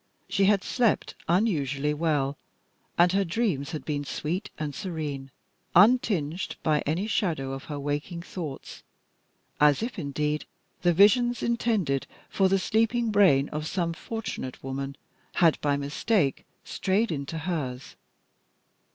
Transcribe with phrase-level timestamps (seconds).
[0.27, 2.35] She had slept unusually well,
[2.97, 5.29] and her dreams had been sweet and serene,
[5.75, 8.81] untinged by any shadow of her waking thoughts,
[9.59, 10.45] as if, indeed,
[10.81, 14.97] the visions intended for the sleeping brain of some fortunate woman
[15.33, 17.95] had by mistake strayed into hers.